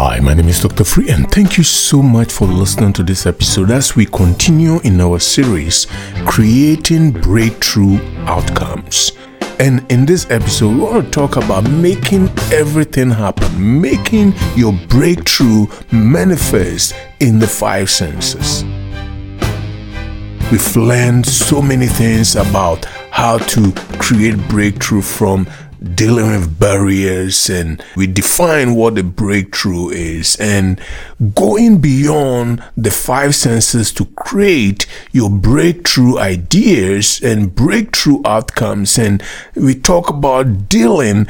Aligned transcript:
Hi, 0.00 0.20
my 0.20 0.32
name 0.32 0.46
is 0.46 0.60
Dr. 0.60 0.84
Free, 0.84 1.10
and 1.10 1.28
thank 1.28 1.58
you 1.58 1.64
so 1.64 2.00
much 2.00 2.30
for 2.30 2.46
listening 2.46 2.92
to 2.92 3.02
this 3.02 3.26
episode 3.26 3.72
as 3.72 3.96
we 3.96 4.06
continue 4.06 4.78
in 4.82 5.00
our 5.00 5.18
series 5.18 5.88
Creating 6.24 7.10
Breakthrough 7.10 7.98
Outcomes. 8.18 9.10
And 9.58 9.84
in 9.90 10.06
this 10.06 10.30
episode, 10.30 10.76
we 10.76 10.82
want 10.82 11.04
to 11.04 11.10
talk 11.10 11.34
about 11.34 11.68
making 11.68 12.28
everything 12.52 13.10
happen, 13.10 13.80
making 13.80 14.34
your 14.54 14.72
breakthrough 14.86 15.66
manifest 15.90 16.94
in 17.18 17.40
the 17.40 17.48
five 17.48 17.90
senses. 17.90 18.62
We've 20.52 20.76
learned 20.76 21.26
so 21.26 21.60
many 21.60 21.88
things 21.88 22.36
about 22.36 22.84
how 23.10 23.38
to 23.38 23.72
create 23.98 24.38
breakthrough 24.46 25.02
from 25.02 25.48
dealing 25.94 26.26
with 26.26 26.58
barriers 26.58 27.48
and 27.48 27.82
we 27.96 28.06
define 28.06 28.74
what 28.74 28.96
the 28.96 29.02
breakthrough 29.02 29.90
is 29.90 30.36
and 30.36 30.80
going 31.34 31.80
beyond 31.80 32.62
the 32.76 32.90
five 32.90 33.34
senses 33.34 33.92
to 33.92 34.04
create 34.16 34.86
your 35.12 35.30
breakthrough 35.30 36.18
ideas 36.18 37.20
and 37.22 37.54
breakthrough 37.54 38.20
outcomes. 38.24 38.98
And 38.98 39.22
we 39.54 39.74
talk 39.74 40.10
about 40.10 40.68
dealing 40.68 41.26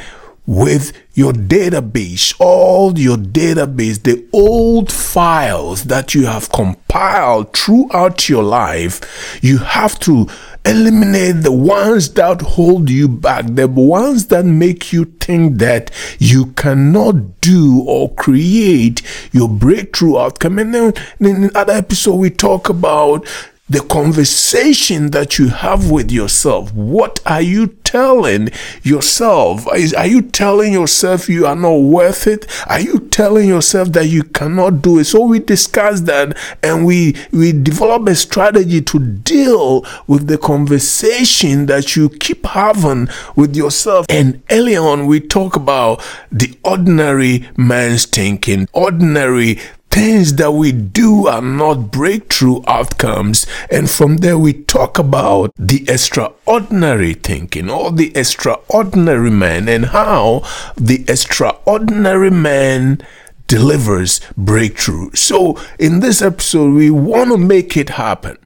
with 0.48 0.96
your 1.12 1.32
database, 1.34 2.34
all 2.38 2.98
your 2.98 3.18
database, 3.18 4.02
the 4.02 4.26
old 4.32 4.90
files 4.90 5.84
that 5.84 6.14
you 6.14 6.24
have 6.24 6.50
compiled 6.50 7.52
throughout 7.54 8.30
your 8.30 8.42
life, 8.42 9.38
you 9.42 9.58
have 9.58 9.98
to 9.98 10.26
eliminate 10.64 11.42
the 11.42 11.52
ones 11.52 12.10
that 12.14 12.40
hold 12.40 12.90
you 12.90 13.08
back, 13.08 13.46
the 13.46 13.66
ones 13.66 14.26
that 14.26 14.44
make 14.44 14.92
you 14.92 15.04
think 15.20 15.58
that 15.58 15.90
you 16.18 16.46
cannot 16.52 17.40
do 17.40 17.82
or 17.86 18.12
create 18.14 19.02
your 19.32 19.48
breakthrough 19.48 20.18
outcome. 20.18 20.58
And 20.58 20.74
then 20.74 20.94
in 21.20 21.56
other 21.56 21.72
episode, 21.72 22.16
we 22.16 22.30
talk 22.30 22.68
about 22.68 23.26
the 23.68 23.80
conversation 23.80 25.10
that 25.10 25.38
you 25.38 25.48
have 25.48 25.90
with 25.90 26.10
yourself. 26.10 26.72
What 26.72 27.20
are 27.26 27.42
you 27.42 27.66
telling 27.84 28.48
yourself? 28.82 29.66
Are 29.66 30.06
you 30.06 30.22
telling 30.22 30.72
yourself 30.72 31.28
you 31.28 31.46
are 31.46 31.56
not 31.56 31.76
worth 31.76 32.26
it? 32.26 32.46
Are 32.66 32.80
you 32.80 33.00
telling 33.00 33.48
yourself 33.48 33.92
that 33.92 34.06
you 34.06 34.22
cannot 34.22 34.82
do 34.82 34.98
it? 34.98 35.04
So 35.04 35.22
we 35.22 35.38
discuss 35.38 36.02
that 36.02 36.36
and 36.62 36.86
we, 36.86 37.16
we 37.32 37.52
develop 37.52 38.08
a 38.08 38.14
strategy 38.14 38.80
to 38.82 38.98
deal 38.98 39.84
with 40.06 40.28
the 40.28 40.38
conversation 40.38 41.66
that 41.66 41.94
you 41.96 42.08
keep 42.08 42.46
having 42.46 43.08
with 43.36 43.54
yourself. 43.54 44.06
And 44.08 44.42
early 44.50 44.76
on, 44.76 45.06
we 45.06 45.20
talk 45.20 45.56
about 45.56 46.02
the 46.32 46.56
ordinary 46.64 47.48
man's 47.56 48.06
thinking, 48.06 48.68
ordinary 48.72 49.58
things 49.90 50.34
that 50.34 50.52
we 50.52 50.72
do 50.72 51.26
are 51.26 51.42
not 51.42 51.90
breakthrough 51.90 52.60
outcomes. 52.66 53.46
And 53.70 53.90
from 53.90 54.18
there, 54.18 54.38
we 54.38 54.52
talk 54.52 54.98
about 54.98 55.52
the 55.56 55.84
extraordinary 55.88 57.14
thinking 57.14 57.70
or 57.70 57.90
the 57.90 58.16
extraordinary 58.16 59.30
man 59.30 59.68
and 59.68 59.86
how 59.86 60.42
the 60.76 61.04
extraordinary 61.08 62.30
man 62.30 63.00
delivers 63.46 64.20
breakthrough. 64.36 65.10
So, 65.14 65.58
in 65.78 66.00
this 66.00 66.22
episode, 66.22 66.74
we 66.74 66.90
want 66.90 67.30
to 67.30 67.38
make 67.38 67.76
it 67.76 67.90
happen. 67.90 68.36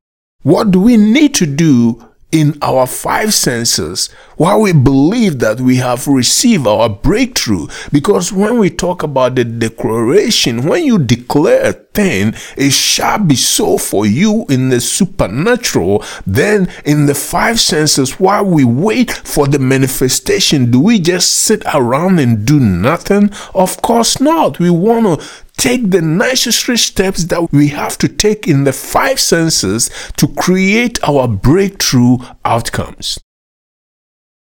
What 0.43 0.70
do 0.70 0.81
we 0.81 0.97
need 0.97 1.35
to 1.35 1.47
do 1.47 2.11
in 2.33 2.58
our 2.62 2.86
five 2.86 3.33
senses 3.34 4.08
why 4.36 4.56
we 4.56 4.72
believe 4.72 5.38
that 5.38 5.61
we 5.61 5.77
have 5.77 6.08
received 6.08 6.66
our 6.66 6.89
breakthrough. 6.89 7.69
Because 7.92 8.33
when 8.33 8.58
we 8.58 8.70
talk 8.70 9.02
about 9.02 9.36
the 9.36 9.44
declaration, 9.44 10.66
when 10.66 10.84
you 10.84 10.98
declare 10.98 11.73
a 11.92 12.03
thing, 12.03 12.35
it 12.57 12.73
shall 12.73 13.19
be 13.19 13.36
so 13.36 13.79
for 13.79 14.07
you 14.07 14.47
in 14.48 14.69
the 14.69 14.80
supernatural, 14.80 16.05
then 16.27 16.69
in 16.85 17.07
the 17.07 17.14
five 17.14 17.61
senses, 17.61 18.19
while 18.19 18.45
we 18.45 18.64
wait 18.64 19.11
for 19.11 19.47
the 19.47 19.58
manifestation, 19.58 20.70
do 20.70 20.81
we 20.81 20.98
just 20.98 21.31
sit 21.33 21.63
around 21.75 22.19
and 22.19 22.47
do 22.47 22.58
nothing? 22.58 23.31
Of 23.55 23.81
course 23.83 24.20
not. 24.20 24.58
We 24.58 24.70
want 24.70 25.20
to 25.20 25.27
take 25.57 25.91
the 25.91 26.02
necessary 26.02 26.79
steps 26.79 27.25
that 27.25 27.52
we 27.52 27.69
have 27.69 27.98
to 27.98 28.08
take 28.08 28.48
in 28.48 28.64
the 28.64 28.73
five 28.73 29.20
senses 29.20 29.91
to 30.17 30.29
create 30.29 31.02
our 31.05 31.29
breakthrough 31.29 32.19
outcomes. 32.45 33.19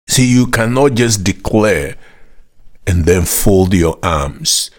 See, 0.09 0.27
you 0.27 0.47
cannot 0.49 0.95
just 0.95 1.23
declare 1.23 1.97
and 2.87 3.05
then 3.05 3.25
fold 3.25 3.75
your 3.75 3.99
arms 4.03 4.71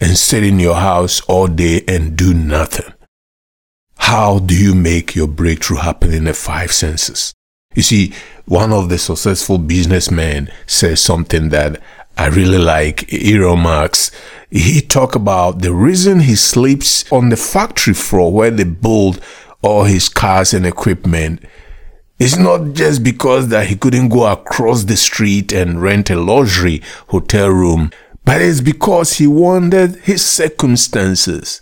and 0.00 0.16
sit 0.16 0.42
in 0.42 0.58
your 0.58 0.76
house 0.76 1.20
all 1.22 1.46
day 1.46 1.82
and 1.86 2.16
do 2.16 2.32
nothing. 2.34 2.92
How 3.98 4.38
do 4.38 4.54
you 4.54 4.74
make 4.74 5.14
your 5.14 5.28
breakthrough 5.28 5.78
happen 5.78 6.12
in 6.12 6.24
the 6.24 6.34
five 6.34 6.72
senses? 6.72 7.34
You 7.74 7.82
see, 7.82 8.12
one 8.46 8.72
of 8.72 8.88
the 8.88 8.98
successful 8.98 9.58
businessmen 9.58 10.50
says 10.66 11.00
something 11.00 11.50
that 11.50 11.80
I 12.16 12.26
really 12.26 12.58
like 12.58 13.12
Elon 13.12 13.60
Musk. 13.60 14.12
He 14.50 14.80
talk 14.80 15.14
about 15.14 15.60
the 15.60 15.72
reason 15.72 16.20
he 16.20 16.34
sleeps 16.34 17.10
on 17.12 17.28
the 17.28 17.36
factory 17.36 17.94
floor 17.94 18.32
where 18.32 18.50
they 18.50 18.64
build 18.64 19.20
all 19.62 19.84
his 19.84 20.08
cars 20.08 20.52
and 20.52 20.66
equipment. 20.66 21.44
It's 22.18 22.36
not 22.36 22.74
just 22.74 23.04
because 23.04 23.48
that 23.48 23.68
he 23.68 23.76
couldn't 23.76 24.08
go 24.08 24.26
across 24.26 24.84
the 24.84 24.96
street 24.96 25.52
and 25.52 25.80
rent 25.80 26.10
a 26.10 26.16
luxury 26.16 26.82
hotel 27.08 27.48
room, 27.48 27.92
but 28.24 28.40
it's 28.40 28.60
because 28.60 29.14
he 29.14 29.26
wanted 29.26 29.96
his 29.96 30.24
circumstances 30.24 31.60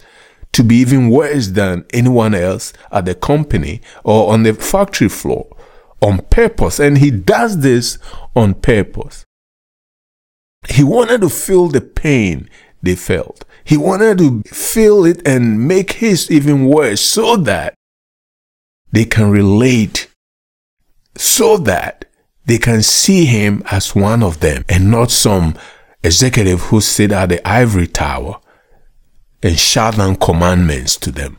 to 0.53 0.65
be 0.65 0.77
even 0.77 1.11
worse 1.11 1.49
than 1.49 1.85
anyone 1.93 2.35
else 2.35 2.73
at 2.91 3.05
the 3.05 3.15
company 3.15 3.81
or 4.05 4.33
on 4.33 4.43
the 4.43 4.55
factory 4.55 5.09
floor 5.09 5.57
on 6.01 6.21
purpose. 6.31 6.79
And 6.79 6.99
he 6.99 7.11
does 7.11 7.61
this 7.61 7.99
on 8.35 8.55
purpose. 8.55 9.25
He 10.69 10.83
wanted 10.83 11.21
to 11.21 11.29
feel 11.29 11.69
the 11.69 11.81
pain 11.81 12.49
they 12.83 12.97
felt. 12.97 13.45
He 13.65 13.77
wanted 13.77 14.19
to 14.19 14.43
feel 14.43 15.05
it 15.05 15.27
and 15.27 15.67
make 15.67 15.93
his 15.93 16.31
even 16.31 16.67
worse 16.67 17.01
so 17.01 17.37
that 17.37 17.75
they 18.91 19.05
can 19.05 19.31
relate, 19.31 20.09
so 21.17 21.57
that 21.59 22.07
they 22.47 22.59
can 22.59 22.83
see 22.83 23.27
him 23.27 23.63
as 23.71 23.95
one 23.95 24.23
of 24.23 24.41
them 24.41 24.65
and 24.69 24.91
not 24.91 25.11
some 25.11 25.55
executive 26.03 26.63
who 26.63 26.81
sit 26.81 27.13
at 27.13 27.29
the 27.29 27.49
ivory 27.49 27.87
tower 27.87 28.41
and 29.43 29.59
shout 29.59 29.97
down 29.97 30.17
commandments 30.17 30.97
to 30.97 31.11
them. 31.11 31.39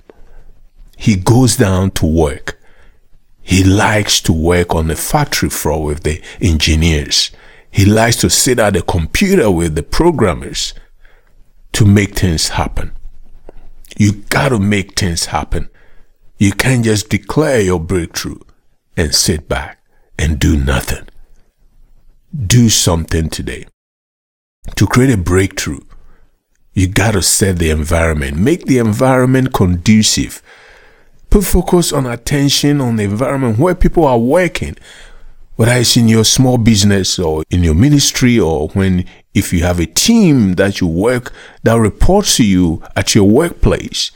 He 0.97 1.15
goes 1.15 1.55
down 1.55 1.91
to 1.91 2.05
work. 2.05 2.59
He 3.41 3.63
likes 3.63 4.21
to 4.21 4.33
work 4.33 4.75
on 4.75 4.87
the 4.87 4.95
factory 4.95 5.49
floor 5.49 5.83
with 5.83 6.03
the 6.03 6.21
engineers. 6.41 7.31
He 7.71 7.85
likes 7.85 8.17
to 8.17 8.29
sit 8.29 8.59
at 8.59 8.73
the 8.73 8.81
computer 8.81 9.49
with 9.49 9.75
the 9.75 9.83
programmers 9.83 10.73
to 11.73 11.85
make 11.85 12.15
things 12.15 12.49
happen. 12.49 12.91
You 13.97 14.13
gotta 14.29 14.59
make 14.59 14.99
things 14.99 15.25
happen. 15.25 15.69
You 16.37 16.51
can't 16.51 16.85
just 16.85 17.09
declare 17.09 17.61
your 17.61 17.79
breakthrough 17.79 18.39
and 18.95 19.13
sit 19.13 19.47
back 19.49 19.81
and 20.17 20.39
do 20.39 20.57
nothing. 20.57 21.07
Do 22.45 22.69
something 22.69 23.29
today. 23.29 23.65
To 24.75 24.87
create 24.87 25.13
a 25.13 25.17
breakthrough, 25.17 25.81
you 26.73 26.87
gotta 26.87 27.21
set 27.21 27.59
the 27.59 27.69
environment. 27.69 28.37
Make 28.37 28.65
the 28.65 28.77
environment 28.77 29.53
conducive. 29.53 30.41
Put 31.29 31.43
focus 31.43 31.91
on 31.91 32.05
attention 32.05 32.81
on 32.81 32.95
the 32.95 33.03
environment 33.03 33.59
where 33.59 33.75
people 33.75 34.05
are 34.05 34.17
working, 34.17 34.75
whether 35.59 35.73
it's 35.73 35.97
in 35.97 36.07
your 36.07 36.23
small 36.23 36.57
business 36.57 37.19
or 37.19 37.43
in 37.49 37.63
your 37.63 37.75
ministry 37.75 38.39
or 38.39 38.69
when 38.69 39.05
if 39.33 39.51
you 39.51 39.61
have 39.61 39.79
a 39.79 39.85
team 39.85 40.53
that 40.53 40.79
you 40.79 40.87
work 40.87 41.33
that 41.63 41.75
reports 41.75 42.37
to 42.37 42.45
you 42.45 42.81
at 42.95 43.13
your 43.13 43.25
workplace 43.25 44.11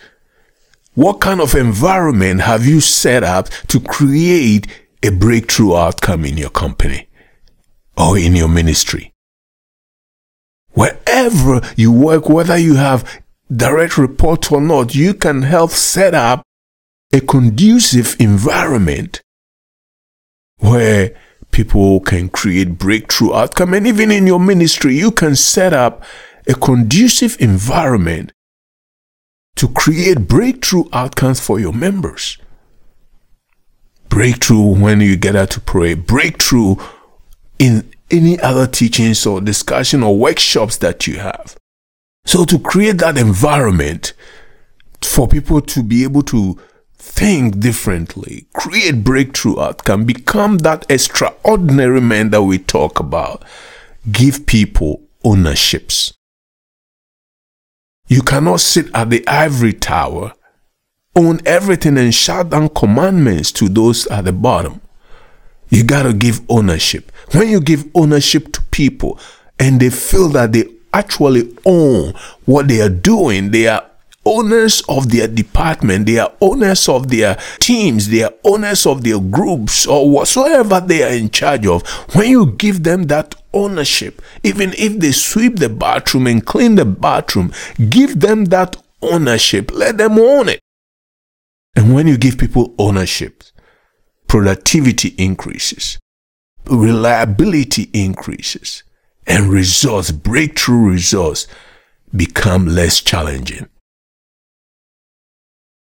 what 0.95 1.19
kind 1.19 1.41
of 1.41 1.55
environment 1.55 2.41
have 2.41 2.65
you 2.65 2.79
set 2.79 3.23
up 3.23 3.49
to 3.67 3.79
create 3.81 4.67
a 5.03 5.09
breakthrough 5.09 5.75
outcome 5.75 6.23
in 6.23 6.37
your 6.37 6.49
company 6.49 7.07
or 7.97 8.17
in 8.17 8.35
your 8.35 8.47
ministry 8.47 9.12
wherever 10.73 11.61
you 11.75 11.91
work 11.91 12.29
whether 12.29 12.57
you 12.57 12.75
have 12.75 13.21
direct 13.55 13.97
reports 13.97 14.51
or 14.51 14.61
not 14.61 14.95
you 14.95 15.13
can 15.13 15.43
help 15.43 15.71
set 15.71 16.13
up 16.13 16.43
a 17.13 17.21
conducive 17.21 18.15
environment 18.19 19.21
where 20.57 21.15
people 21.51 21.99
can 21.99 22.27
create 22.27 22.77
breakthrough 22.77 23.33
outcome. 23.33 23.73
And 23.73 23.87
even 23.87 24.11
in 24.11 24.27
your 24.27 24.39
ministry, 24.39 24.95
you 24.97 25.11
can 25.11 25.35
set 25.35 25.71
up 25.71 26.03
a 26.47 26.53
conducive 26.55 27.37
environment 27.39 28.33
to 29.55 29.69
create 29.69 30.27
breakthrough 30.27 30.85
outcomes 30.91 31.39
for 31.39 31.59
your 31.59 31.71
members. 31.71 32.37
Breakthrough 34.09 34.79
when 34.79 34.99
you 34.99 35.15
get 35.15 35.35
out 35.35 35.51
to 35.51 35.61
pray, 35.61 35.93
breakthrough 35.93 36.75
in 37.59 37.92
any 38.11 38.39
other 38.39 38.67
teachings 38.67 39.25
or 39.25 39.41
discussion 39.41 40.03
or 40.03 40.17
workshops 40.17 40.77
that 40.77 41.07
you 41.07 41.19
have. 41.19 41.55
So 42.25 42.45
to 42.45 42.59
create 42.59 42.99
that 42.99 43.17
environment 43.17 44.13
for 45.01 45.27
people 45.27 45.61
to 45.61 45.83
be 45.83 46.03
able 46.03 46.23
to 46.23 46.57
think 46.97 47.59
differently, 47.59 48.47
create 48.53 49.03
breakthrough 49.03 49.59
outcome, 49.59 50.05
become 50.05 50.59
that 50.59 50.85
extraordinary 50.89 51.99
man 51.99 52.29
that 52.29 52.43
we 52.43 52.57
talk 52.57 52.99
about, 52.99 53.43
give 54.11 54.45
people 54.45 55.01
ownerships. 55.23 56.13
You 58.07 58.21
cannot 58.21 58.61
sit 58.61 58.87
at 58.93 59.09
the 59.09 59.27
ivory 59.27 59.73
tower, 59.73 60.33
own 61.15 61.41
everything 61.45 61.97
and 61.97 62.13
shout 62.13 62.49
down 62.49 62.69
commandments 62.69 63.51
to 63.53 63.69
those 63.69 64.07
at 64.07 64.25
the 64.25 64.33
bottom. 64.33 64.81
You 65.69 65.83
got 65.83 66.03
to 66.03 66.13
give 66.13 66.41
ownership. 66.49 67.11
When 67.33 67.49
you 67.49 67.61
give 67.61 67.85
ownership 67.95 68.51
to 68.53 68.61
people 68.63 69.19
and 69.59 69.79
they 69.79 69.89
feel 69.89 70.29
that 70.29 70.53
they 70.53 70.65
actually 70.93 71.55
own 71.65 72.13
what 72.45 72.67
they 72.67 72.81
are 72.81 72.89
doing, 72.89 73.51
they 73.51 73.67
are 73.67 73.83
owners 74.25 74.81
of 74.87 75.09
their 75.11 75.27
department, 75.27 76.05
they 76.05 76.19
are 76.19 76.31
owners 76.39 76.87
of 76.87 77.09
their 77.09 77.37
teams, 77.59 78.09
they 78.09 78.23
are 78.23 78.33
owners 78.43 78.85
of 78.85 79.03
their 79.03 79.19
groups 79.19 79.85
or 79.85 80.09
whatsoever 80.09 80.79
they 80.79 81.03
are 81.03 81.13
in 81.13 81.29
charge 81.29 81.65
of. 81.65 81.87
When 82.15 82.29
you 82.29 82.51
give 82.51 82.83
them 82.83 83.03
that 83.03 83.35
ownership, 83.53 84.21
even 84.43 84.73
if 84.77 84.99
they 84.99 85.11
sweep 85.11 85.57
the 85.57 85.69
bathroom 85.69 86.27
and 86.27 86.45
clean 86.45 86.75
the 86.75 86.85
bathroom, 86.85 87.51
give 87.89 88.19
them 88.19 88.45
that 88.45 88.77
ownership. 89.01 89.71
Let 89.71 89.97
them 89.97 90.17
own 90.17 90.49
it. 90.49 90.59
And 91.75 91.93
when 91.93 92.07
you 92.07 92.17
give 92.17 92.37
people 92.37 92.73
ownership, 92.77 93.43
productivity 94.27 95.09
increases, 95.17 95.97
reliability 96.65 97.89
increases, 97.93 98.83
and 99.27 99.49
results, 99.49 100.11
breakthrough 100.11 100.91
results, 100.91 101.47
become 102.15 102.67
less 102.67 103.01
challenging. 103.01 103.67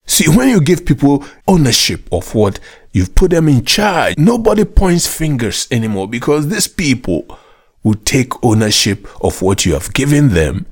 See, 0.07 0.29
when 0.29 0.49
you 0.49 0.61
give 0.61 0.85
people 0.85 1.25
ownership 1.47 2.09
of 2.13 2.35
what 2.35 2.59
you've 2.93 3.15
put 3.15 3.31
them 3.31 3.49
in 3.49 3.65
charge, 3.65 4.19
nobody 4.19 4.65
points 4.65 5.07
fingers 5.07 5.69
anymore 5.71 6.09
because 6.09 6.49
these 6.49 6.67
people 6.67 7.39
will 7.85 7.95
take 7.95 8.45
ownership 8.45 9.07
of 9.25 9.41
what 9.41 9.65
you 9.65 9.75
have 9.75 9.95
given 9.95 10.31
them 10.31 10.67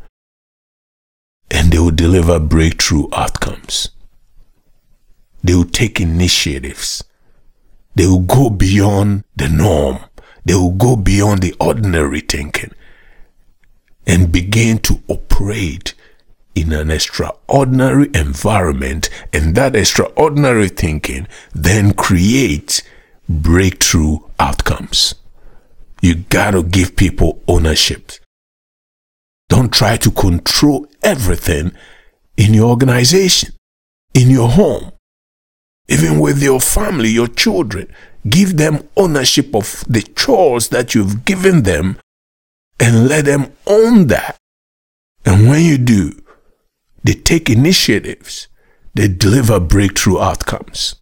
and 1.50 1.72
they 1.72 1.78
will 1.78 1.90
deliver 1.90 2.38
breakthrough 2.38 3.06
outcomes. 3.12 3.90
They 5.42 5.54
will 5.54 5.64
take 5.64 6.00
initiatives. 6.00 7.04
They 7.98 8.06
will 8.06 8.20
go 8.20 8.48
beyond 8.48 9.24
the 9.34 9.48
norm. 9.48 9.98
They 10.44 10.54
will 10.54 10.70
go 10.70 10.94
beyond 10.94 11.42
the 11.42 11.52
ordinary 11.58 12.20
thinking 12.20 12.70
and 14.06 14.30
begin 14.30 14.78
to 14.78 15.02
operate 15.08 15.94
in 16.54 16.72
an 16.72 16.92
extraordinary 16.92 18.08
environment, 18.14 19.10
and 19.32 19.56
that 19.56 19.74
extraordinary 19.74 20.68
thinking 20.68 21.26
then 21.52 21.92
creates 21.92 22.82
breakthrough 23.28 24.18
outcomes. 24.38 25.16
You 26.00 26.14
gotta 26.14 26.62
give 26.62 26.94
people 26.94 27.42
ownership. 27.48 28.12
Don't 29.48 29.72
try 29.72 29.96
to 29.96 30.12
control 30.12 30.86
everything 31.02 31.72
in 32.36 32.54
your 32.54 32.70
organization, 32.70 33.54
in 34.14 34.30
your 34.30 34.50
home, 34.50 34.92
even 35.88 36.18
with 36.18 36.42
your 36.42 36.60
family, 36.60 37.08
your 37.08 37.28
children. 37.28 37.92
Give 38.28 38.56
them 38.56 38.88
ownership 38.96 39.54
of 39.54 39.84
the 39.88 40.02
chores 40.02 40.68
that 40.68 40.94
you've 40.94 41.24
given 41.24 41.62
them 41.62 41.98
and 42.78 43.08
let 43.08 43.24
them 43.24 43.52
own 43.66 44.08
that. 44.08 44.36
And 45.24 45.48
when 45.48 45.64
you 45.64 45.78
do, 45.78 46.12
they 47.02 47.14
take 47.14 47.48
initiatives, 47.48 48.48
they 48.94 49.08
deliver 49.08 49.58
breakthrough 49.60 50.18
outcomes. 50.18 50.96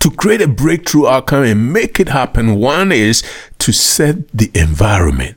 To 0.00 0.10
create 0.10 0.40
a 0.40 0.48
breakthrough 0.48 1.06
outcome 1.06 1.44
and 1.44 1.72
make 1.72 2.00
it 2.00 2.08
happen, 2.08 2.56
one 2.56 2.90
is 2.90 3.22
to 3.58 3.72
set 3.72 4.28
the 4.32 4.50
environment. 4.54 5.36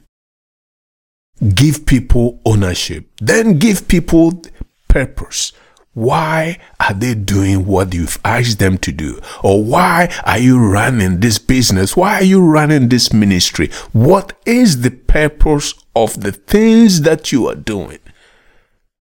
Give 1.53 1.85
people 1.85 2.39
ownership. 2.45 3.09
Then 3.19 3.59
give 3.59 3.87
people 3.87 4.41
purpose. 4.87 5.51
Why 5.93 6.57
are 6.79 6.93
they 6.93 7.13
doing 7.13 7.65
what 7.67 7.93
you've 7.93 8.19
asked 8.25 8.57
them 8.57 8.79
to 8.79 8.91
do? 8.91 9.21
Or 9.43 9.63
why 9.63 10.11
are 10.25 10.39
you 10.39 10.59
running 10.59 11.19
this 11.19 11.37
business? 11.37 11.95
Why 11.95 12.15
are 12.15 12.23
you 12.23 12.43
running 12.43 12.89
this 12.89 13.13
ministry? 13.13 13.69
What 13.91 14.33
is 14.45 14.81
the 14.81 14.91
purpose 14.91 15.75
of 15.95 16.21
the 16.21 16.31
things 16.31 17.01
that 17.01 17.31
you 17.31 17.47
are 17.47 17.55
doing? 17.55 17.99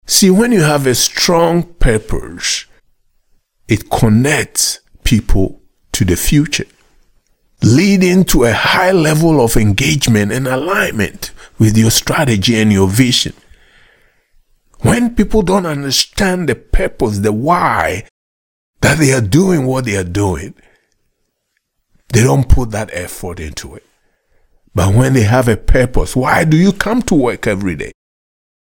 See, 0.05 0.29
when 0.29 0.53
you 0.53 0.61
have 0.61 0.87
a 0.87 0.95
strong 0.95 1.63
purpose, 1.63 2.65
it 3.67 3.89
connects 3.89 4.79
people 5.03 5.61
to 5.91 6.05
the 6.05 6.15
future, 6.15 6.65
leading 7.61 8.23
to 8.25 8.45
a 8.45 8.53
high 8.53 8.91
level 8.91 9.43
of 9.43 9.57
engagement 9.57 10.31
and 10.31 10.47
alignment 10.47 11.31
with 11.59 11.77
your 11.77 11.91
strategy 11.91 12.59
and 12.59 12.71
your 12.71 12.87
vision. 12.87 13.33
When 14.81 15.15
people 15.15 15.41
don't 15.41 15.65
understand 15.65 16.47
the 16.47 16.55
purpose, 16.55 17.19
the 17.19 17.33
why 17.33 18.05
that 18.81 18.97
they 18.97 19.13
are 19.13 19.21
doing 19.21 19.65
what 19.65 19.85
they 19.85 19.97
are 19.97 20.03
doing, 20.03 20.53
they 22.13 22.23
don't 22.23 22.47
put 22.47 22.71
that 22.71 22.89
effort 22.93 23.39
into 23.39 23.75
it. 23.75 23.83
But 24.73 24.95
when 24.95 25.13
they 25.13 25.23
have 25.23 25.47
a 25.47 25.57
purpose, 25.57 26.15
why 26.15 26.45
do 26.45 26.55
you 26.55 26.71
come 26.71 27.01
to 27.03 27.15
work 27.15 27.47
every 27.47 27.75
day? 27.75 27.91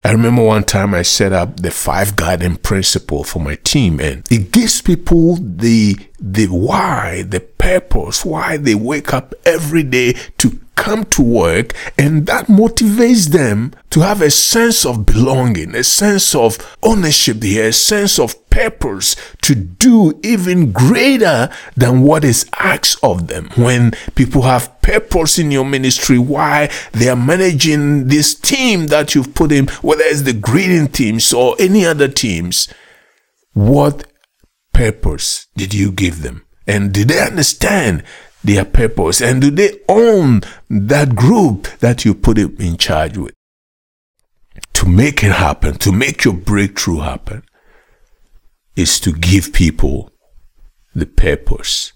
I 0.06 0.12
remember 0.12 0.42
one 0.42 0.64
time 0.64 0.92
I 0.92 1.00
set 1.00 1.32
up 1.32 1.60
the 1.60 1.70
five 1.70 2.14
guiding 2.14 2.56
principle 2.56 3.24
for 3.24 3.38
my 3.38 3.54
team 3.64 4.00
and 4.00 4.22
it 4.30 4.52
gives 4.52 4.82
people 4.82 5.36
the 5.36 5.96
the 6.20 6.46
why, 6.48 7.22
the 7.26 7.40
purpose, 7.40 8.22
why 8.22 8.58
they 8.58 8.74
wake 8.74 9.14
up 9.14 9.34
every 9.46 9.82
day 9.82 10.12
to 10.38 10.60
come 10.76 11.04
to 11.04 11.22
work 11.22 11.72
and 11.96 12.26
that 12.26 12.48
motivates 12.48 13.28
them 13.28 13.72
to 13.90 14.00
have 14.00 14.20
a 14.20 14.30
sense 14.30 14.84
of 14.84 15.06
belonging, 15.06 15.74
a 15.74 15.84
sense 15.84 16.34
of 16.34 16.76
ownership 16.82 17.42
here, 17.42 17.68
a 17.68 17.72
sense 17.72 18.18
of 18.18 18.34
purpose 18.54 19.16
to 19.42 19.54
do 19.54 20.18
even 20.22 20.70
greater 20.70 21.50
than 21.76 22.02
what 22.02 22.24
is 22.24 22.48
asked 22.56 23.02
of 23.02 23.26
them. 23.26 23.50
When 23.56 23.92
people 24.14 24.42
have 24.42 24.80
purpose 24.80 25.40
in 25.40 25.50
your 25.50 25.64
ministry, 25.64 26.18
why 26.18 26.70
they 26.92 27.08
are 27.08 27.16
managing 27.16 28.06
this 28.06 28.32
team 28.32 28.86
that 28.86 29.14
you've 29.14 29.34
put 29.34 29.50
in, 29.50 29.66
whether 29.82 30.04
it's 30.04 30.22
the 30.22 30.32
greeting 30.32 30.86
teams 30.86 31.32
or 31.32 31.56
any 31.58 31.84
other 31.84 32.06
teams, 32.06 32.68
what 33.54 34.04
purpose 34.72 35.48
did 35.56 35.74
you 35.74 35.90
give 35.90 36.22
them? 36.22 36.44
And 36.64 36.92
did 36.92 37.08
they 37.08 37.20
understand 37.20 38.04
their 38.44 38.64
purpose? 38.64 39.20
And 39.20 39.40
do 39.40 39.50
they 39.50 39.80
own 39.88 40.42
that 40.70 41.16
group 41.16 41.66
that 41.80 42.04
you 42.04 42.14
put 42.14 42.36
them 42.36 42.56
in 42.60 42.76
charge 42.76 43.16
with? 43.18 43.34
To 44.74 44.88
make 44.88 45.24
it 45.24 45.32
happen, 45.32 45.74
to 45.78 45.90
make 45.90 46.24
your 46.24 46.34
breakthrough 46.34 47.00
happen, 47.00 47.42
is 48.76 48.98
to 49.00 49.12
give 49.12 49.52
people 49.52 50.10
the 50.94 51.06
purpose. 51.06 51.92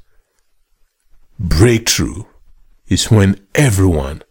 Breakthrough 1.39 2.25
is 2.89 3.11
when 3.11 3.41
everyone 3.55 4.23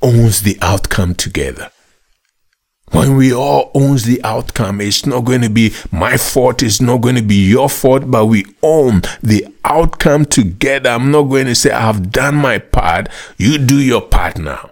owns 0.00 0.42
the 0.42 0.58
outcome 0.62 1.14
together. 1.14 1.70
When 2.90 3.16
we 3.16 3.34
all 3.34 3.70
owns 3.74 4.04
the 4.04 4.22
outcome, 4.24 4.80
it's 4.80 5.04
not 5.04 5.26
going 5.26 5.42
to 5.42 5.50
be 5.50 5.74
my 5.90 6.16
fault, 6.16 6.62
it's 6.62 6.80
not 6.80 7.02
going 7.02 7.16
to 7.16 7.22
be 7.22 7.34
your 7.34 7.68
fault, 7.68 8.10
but 8.10 8.26
we 8.26 8.46
own 8.62 9.02
the 9.22 9.46
outcome 9.64 10.24
together. 10.24 10.88
I'm 10.88 11.10
not 11.10 11.24
going 11.24 11.46
to 11.46 11.54
say 11.54 11.70
I've 11.70 12.10
done 12.10 12.36
my 12.36 12.58
part, 12.58 13.08
you 13.36 13.58
do 13.58 13.78
your 13.78 14.00
part 14.00 14.38
now. 14.38 14.70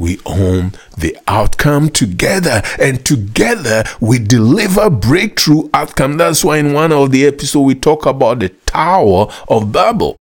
We 0.00 0.18
own 0.24 0.72
the 0.96 1.18
outcome 1.28 1.90
together, 1.90 2.62
and 2.78 3.04
together 3.04 3.84
we 4.00 4.18
deliver 4.18 4.88
breakthrough 4.88 5.68
outcome. 5.74 6.16
That's 6.16 6.42
why 6.42 6.56
in 6.56 6.72
one 6.72 6.90
of 6.90 7.10
the 7.10 7.26
episodes 7.26 7.66
we 7.66 7.74
talk 7.74 8.06
about 8.06 8.38
the 8.38 8.48
Tower 8.48 9.30
of 9.46 9.72
Babel. 9.72 10.16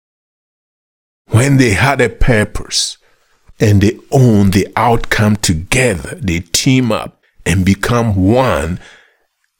When 1.30 1.58
they 1.58 1.70
had 1.70 2.00
a 2.00 2.08
purpose 2.08 2.98
and 3.60 3.80
they 3.80 4.00
own 4.10 4.50
the 4.50 4.66
outcome 4.74 5.36
together, 5.36 6.16
they 6.16 6.40
team 6.40 6.90
up 6.90 7.22
and 7.46 7.64
become 7.64 8.16
one. 8.16 8.80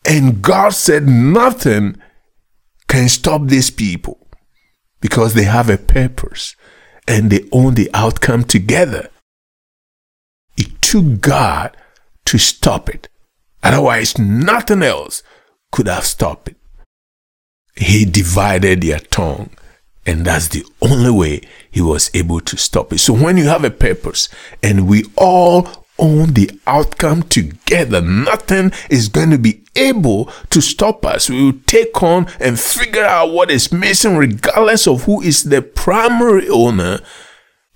And 0.04 0.42
God 0.42 0.70
said 0.70 1.06
nothing 1.06 1.96
can 2.88 3.08
stop 3.08 3.42
these 3.44 3.70
people 3.70 4.26
because 5.00 5.34
they 5.34 5.44
have 5.44 5.70
a 5.70 5.78
purpose 5.78 6.56
and 7.06 7.30
they 7.30 7.48
own 7.52 7.74
the 7.74 7.88
outcome 7.94 8.42
together. 8.42 9.10
Took 10.88 11.20
God 11.20 11.76
to 12.24 12.38
stop 12.38 12.88
it. 12.88 13.08
Otherwise, 13.62 14.18
nothing 14.18 14.82
else 14.82 15.22
could 15.70 15.86
have 15.86 16.06
stopped 16.06 16.48
it. 16.48 16.56
He 17.76 18.06
divided 18.06 18.80
their 18.80 18.98
tongue, 18.98 19.50
and 20.06 20.24
that's 20.24 20.48
the 20.48 20.64
only 20.80 21.10
way 21.10 21.42
he 21.70 21.82
was 21.82 22.10
able 22.14 22.40
to 22.40 22.56
stop 22.56 22.90
it. 22.94 23.00
So, 23.00 23.12
when 23.12 23.36
you 23.36 23.44
have 23.44 23.64
a 23.64 23.70
purpose 23.70 24.30
and 24.62 24.88
we 24.88 25.04
all 25.14 25.68
own 25.98 26.32
the 26.32 26.50
outcome 26.66 27.24
together. 27.24 28.00
Nothing 28.00 28.72
is 28.88 29.08
going 29.08 29.30
to 29.30 29.38
be 29.38 29.64
able 29.76 30.30
to 30.48 30.62
stop 30.62 31.04
us. 31.04 31.28
We 31.28 31.44
will 31.44 31.60
take 31.66 32.02
on 32.02 32.28
and 32.40 32.58
figure 32.58 33.04
out 33.04 33.32
what 33.32 33.50
is 33.50 33.72
missing, 33.72 34.16
regardless 34.16 34.86
of 34.86 35.02
who 35.02 35.20
is 35.20 35.42
the 35.42 35.60
primary 35.60 36.48
owner 36.48 37.00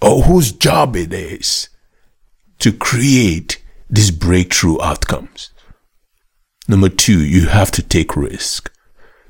or 0.00 0.22
whose 0.22 0.52
job 0.52 0.96
it 0.96 1.12
is 1.12 1.68
to 2.62 2.72
create 2.72 3.60
these 3.90 4.12
breakthrough 4.12 4.80
outcomes. 4.80 5.50
Number 6.68 6.88
two, 6.88 7.20
you 7.20 7.48
have 7.48 7.72
to 7.72 7.82
take 7.82 8.16
risk. 8.16 8.70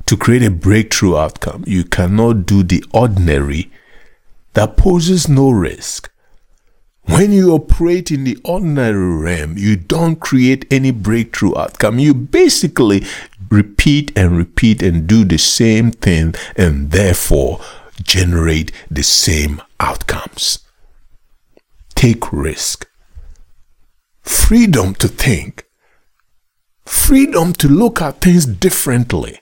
To 0.04 0.18
create 0.18 0.42
a 0.42 0.50
breakthrough 0.50 1.16
outcome, 1.16 1.64
you 1.66 1.84
cannot 1.84 2.44
do 2.44 2.62
the 2.62 2.84
ordinary 2.92 3.72
that 4.52 4.76
poses 4.76 5.30
no 5.30 5.48
risk. 5.48 6.10
When 7.04 7.32
you 7.32 7.54
operate 7.54 8.10
in 8.10 8.24
the 8.24 8.36
ordinary 8.44 9.16
realm, 9.16 9.56
you 9.56 9.76
don't 9.76 10.16
create 10.16 10.66
any 10.70 10.90
breakthrough 10.90 11.56
outcome. 11.56 11.98
You 11.98 12.12
basically 12.12 13.02
repeat 13.48 14.12
and 14.14 14.36
repeat 14.36 14.82
and 14.82 15.06
do 15.06 15.24
the 15.24 15.38
same 15.38 15.90
thing 15.90 16.34
and 16.54 16.90
therefore 16.90 17.62
generate 18.02 18.72
the 18.90 19.02
same 19.02 19.62
outcomes. 19.80 20.58
Take 21.94 22.30
risk. 22.30 22.91
Freedom 24.22 24.94
to 24.94 25.08
think. 25.08 25.64
Freedom 26.84 27.52
to 27.54 27.68
look 27.68 28.02
at 28.02 28.20
things 28.20 28.46
differently. 28.46 29.40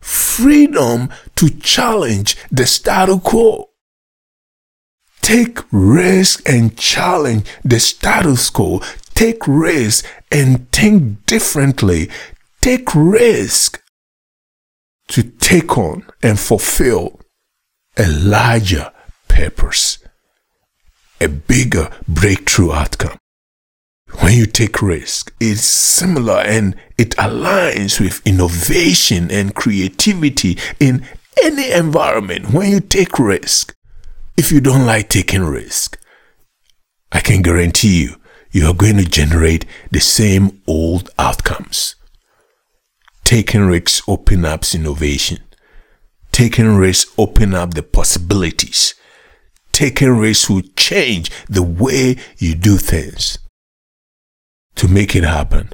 Freedom 0.00 1.10
to 1.36 1.48
challenge 1.48 2.36
the 2.50 2.66
status 2.66 3.20
quo. 3.22 3.68
Take 5.20 5.60
risk 5.70 6.48
and 6.48 6.76
challenge 6.76 7.46
the 7.64 7.78
status 7.78 8.50
quo. 8.50 8.80
Take 9.14 9.46
risk 9.46 10.04
and 10.30 10.70
think 10.72 11.24
differently. 11.26 12.10
Take 12.60 12.94
risk 12.94 13.80
to 15.08 15.22
take 15.22 15.78
on 15.78 16.04
and 16.22 16.40
fulfill 16.40 17.20
a 17.96 18.08
larger 18.08 18.90
purpose, 19.28 19.98
a 21.20 21.28
bigger 21.28 21.90
breakthrough 22.08 22.72
outcome. 22.72 23.18
When 24.20 24.34
you 24.34 24.46
take 24.46 24.82
risk, 24.82 25.34
it's 25.40 25.64
similar 25.64 26.38
and 26.38 26.76
it 26.98 27.10
aligns 27.16 27.98
with 27.98 28.24
innovation 28.26 29.30
and 29.30 29.54
creativity 29.54 30.58
in 30.78 31.06
any 31.42 31.72
environment. 31.72 32.52
When 32.52 32.70
you 32.70 32.80
take 32.80 33.18
risk, 33.18 33.74
if 34.36 34.52
you 34.52 34.60
don't 34.60 34.86
like 34.86 35.08
taking 35.08 35.42
risk, 35.44 35.98
I 37.10 37.20
can 37.20 37.42
guarantee 37.42 38.02
you, 38.02 38.16
you 38.50 38.66
are 38.66 38.74
going 38.74 38.98
to 38.98 39.04
generate 39.04 39.64
the 39.90 40.00
same 40.00 40.60
old 40.66 41.10
outcomes. 41.18 41.96
Taking 43.24 43.62
risks 43.62 44.02
open 44.06 44.44
up 44.44 44.62
innovation. 44.74 45.38
Taking 46.32 46.76
risks 46.76 47.12
open 47.16 47.54
up 47.54 47.74
the 47.74 47.82
possibilities. 47.82 48.94
Taking 49.72 50.18
risks 50.18 50.50
will 50.50 50.62
change 50.76 51.30
the 51.48 51.62
way 51.62 52.16
you 52.38 52.54
do 52.54 52.76
things. 52.76 53.38
To 54.76 54.88
make 54.88 55.14
it 55.14 55.24
happen, 55.24 55.70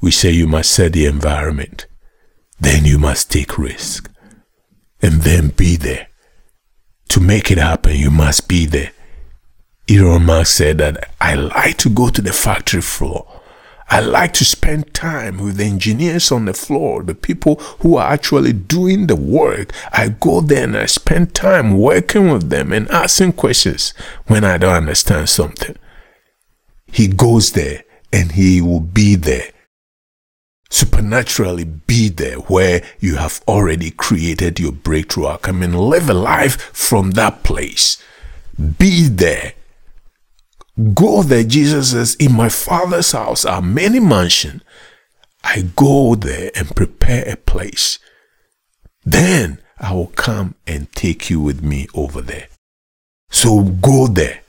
we 0.00 0.10
say 0.10 0.30
you 0.30 0.46
must 0.46 0.72
set 0.72 0.92
the 0.92 1.06
environment. 1.06 1.86
Then 2.58 2.84
you 2.84 2.98
must 2.98 3.30
take 3.30 3.58
risk. 3.58 4.10
And 5.02 5.22
then 5.22 5.48
be 5.48 5.76
there. 5.76 6.08
To 7.08 7.20
make 7.20 7.50
it 7.50 7.58
happen, 7.58 7.96
you 7.96 8.10
must 8.10 8.48
be 8.48 8.66
there. 8.66 8.92
Elon 9.88 10.24
Musk 10.24 10.56
said 10.56 10.78
that 10.78 11.10
I 11.20 11.34
like 11.34 11.76
to 11.78 11.90
go 11.90 12.10
to 12.10 12.22
the 12.22 12.32
factory 12.32 12.80
floor. 12.80 13.40
I 13.88 13.98
like 13.98 14.32
to 14.34 14.44
spend 14.44 14.94
time 14.94 15.38
with 15.38 15.56
the 15.56 15.64
engineers 15.64 16.30
on 16.30 16.44
the 16.44 16.54
floor, 16.54 17.02
the 17.02 17.14
people 17.14 17.56
who 17.80 17.96
are 17.96 18.12
actually 18.12 18.52
doing 18.52 19.08
the 19.08 19.16
work. 19.16 19.72
I 19.92 20.10
go 20.10 20.40
there 20.40 20.62
and 20.62 20.76
I 20.76 20.86
spend 20.86 21.34
time 21.34 21.76
working 21.76 22.30
with 22.30 22.50
them 22.50 22.72
and 22.72 22.88
asking 22.90 23.32
questions 23.32 23.92
when 24.28 24.44
I 24.44 24.58
don't 24.58 24.74
understand 24.74 25.28
something. 25.28 25.74
He 26.86 27.08
goes 27.08 27.52
there 27.52 27.82
and 28.12 28.32
he 28.32 28.60
will 28.60 28.80
be 28.80 29.14
there. 29.14 29.50
Supernaturally 30.70 31.64
be 31.64 32.08
there 32.08 32.36
where 32.36 32.82
you 33.00 33.16
have 33.16 33.42
already 33.48 33.90
created 33.90 34.60
your 34.60 34.72
breakthrough 34.72 35.26
outcome 35.26 35.62
and 35.62 35.78
live 35.78 36.08
a 36.08 36.14
life 36.14 36.60
from 36.72 37.12
that 37.12 37.42
place. 37.42 38.00
Be 38.78 39.08
there. 39.08 39.54
Go 40.94 41.22
there. 41.22 41.42
Jesus 41.42 41.90
says, 41.90 42.14
In 42.16 42.32
my 42.32 42.48
Father's 42.48 43.12
house 43.12 43.44
are 43.44 43.60
many 43.60 43.98
mansions. 43.98 44.62
I 45.42 45.70
go 45.74 46.14
there 46.14 46.50
and 46.54 46.74
prepare 46.76 47.28
a 47.28 47.36
place. 47.36 47.98
Then 49.04 49.58
I 49.78 49.92
will 49.94 50.08
come 50.08 50.54
and 50.66 50.92
take 50.92 51.30
you 51.30 51.40
with 51.40 51.62
me 51.62 51.88
over 51.94 52.20
there. 52.20 52.48
So 53.30 53.62
go 53.62 54.06
there. 54.06 54.42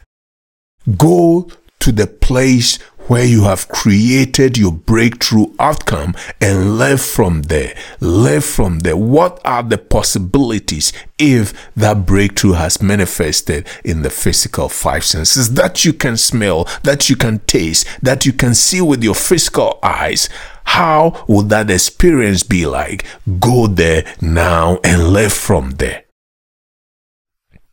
Go 0.97 1.49
to 1.81 1.91
the 1.91 2.07
place 2.07 2.77
where 3.07 3.25
you 3.25 3.43
have 3.43 3.67
created 3.67 4.57
your 4.57 4.71
breakthrough 4.71 5.47
outcome 5.59 6.15
and 6.39 6.77
live 6.77 7.01
from 7.01 7.41
there. 7.43 7.75
Live 7.99 8.45
from 8.45 8.79
there. 8.79 8.95
What 8.95 9.41
are 9.43 9.63
the 9.63 9.77
possibilities 9.77 10.93
if 11.17 11.53
that 11.75 12.05
breakthrough 12.05 12.53
has 12.53 12.81
manifested 12.81 13.67
in 13.83 14.03
the 14.03 14.09
physical 14.09 14.69
five 14.69 15.03
senses 15.03 15.55
that 15.55 15.83
you 15.83 15.91
can 15.91 16.15
smell, 16.15 16.67
that 16.83 17.09
you 17.09 17.15
can 17.15 17.39
taste, 17.39 17.87
that 18.01 18.25
you 18.25 18.31
can 18.31 18.53
see 18.53 18.79
with 18.79 19.03
your 19.03 19.15
physical 19.15 19.79
eyes? 19.81 20.29
How 20.65 21.25
would 21.27 21.49
that 21.49 21.69
experience 21.69 22.43
be 22.43 22.65
like? 22.65 23.03
Go 23.39 23.67
there 23.67 24.05
now 24.21 24.79
and 24.83 25.09
live 25.09 25.33
from 25.33 25.71
there. 25.71 26.05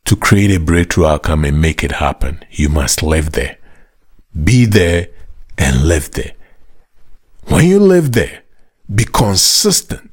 To 0.06 0.16
create 0.16 0.50
a 0.50 0.58
breakthrough 0.58 1.04
outcome 1.04 1.44
and 1.44 1.60
make 1.60 1.84
it 1.84 1.92
happen, 1.92 2.42
you 2.50 2.70
must 2.70 3.02
live 3.02 3.32
there. 3.32 3.57
Be 4.32 4.64
there 4.66 5.08
and 5.56 5.84
live 5.86 6.10
there. 6.12 6.32
When 7.46 7.66
you 7.66 7.80
live 7.80 8.12
there, 8.12 8.42
be 8.94 9.04
consistent 9.04 10.07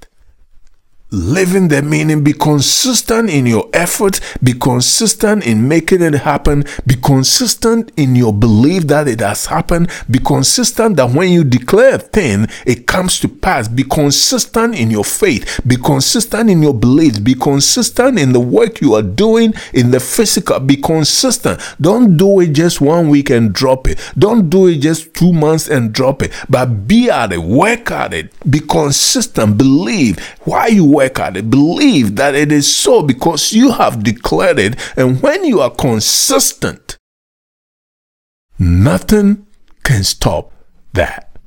living 1.15 1.69
the 1.69 1.81
meaning. 1.81 2.23
Be 2.23 2.33
consistent 2.33 3.29
in 3.29 3.45
your 3.45 3.69
efforts. 3.73 4.19
Be 4.43 4.53
consistent 4.53 5.45
in 5.45 5.67
making 5.67 6.01
it 6.01 6.13
happen. 6.13 6.65
Be 6.85 6.95
consistent 6.95 7.91
in 7.97 8.15
your 8.15 8.33
belief 8.33 8.87
that 8.87 9.07
it 9.07 9.21
has 9.21 9.45
happened. 9.47 9.89
Be 10.09 10.19
consistent 10.19 10.97
that 10.97 11.11
when 11.11 11.31
you 11.31 11.43
declare 11.43 11.95
a 11.95 11.99
thing 11.99 12.47
it 12.65 12.85
comes 12.87 13.19
to 13.21 13.27
pass. 13.27 13.67
Be 13.67 13.83
consistent 13.83 14.75
in 14.75 14.91
your 14.91 15.05
faith. 15.05 15.61
Be 15.65 15.77
consistent 15.77 16.49
in 16.49 16.61
your 16.61 16.73
beliefs. 16.73 17.19
Be 17.19 17.33
consistent 17.33 18.19
in 18.19 18.33
the 18.33 18.39
work 18.39 18.81
you 18.81 18.93
are 18.95 19.01
doing 19.01 19.53
in 19.73 19.91
the 19.91 19.99
physical. 19.99 20.59
Be 20.59 20.75
consistent. 20.75 21.61
Don't 21.79 22.17
do 22.17 22.41
it 22.41 22.47
just 22.47 22.81
one 22.81 23.09
week 23.09 23.29
and 23.29 23.53
drop 23.53 23.87
it. 23.87 23.99
Don't 24.17 24.49
do 24.49 24.67
it 24.67 24.79
just 24.79 25.13
two 25.13 25.31
months 25.31 25.69
and 25.69 25.93
drop 25.93 26.21
it. 26.21 26.31
But 26.49 26.87
be 26.87 27.09
at 27.09 27.31
it. 27.31 27.41
Work 27.41 27.91
at 27.91 28.13
it. 28.13 28.33
Be 28.49 28.59
consistent. 28.59 29.57
Believe. 29.57 30.19
Why 30.43 30.67
you 30.67 30.85
work 30.85 31.04
work. 31.09 31.49
Believe 31.49 32.15
that 32.15 32.35
it 32.35 32.51
is 32.51 32.73
so 32.73 33.01
because 33.01 33.53
you 33.53 33.71
have 33.71 34.03
declared 34.03 34.59
it. 34.59 34.75
And 34.97 35.21
when 35.21 35.43
you 35.45 35.61
are 35.61 35.69
consistent, 35.71 36.97
nothing 38.57 39.45
can 39.83 40.03
stop 40.03 40.51
that. 40.93 41.37